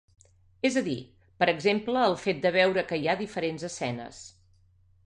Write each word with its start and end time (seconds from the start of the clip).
És 0.69 0.77
a 0.79 0.81
dir, 0.87 0.95
per 1.43 1.49
exemple 1.53 2.07
el 2.07 2.17
fet 2.23 2.43
de 2.47 2.55
veure 2.59 2.87
que 2.89 3.01
hi 3.03 3.07
ha 3.13 3.19
diferents 3.25 3.71
escenes. 3.71 4.29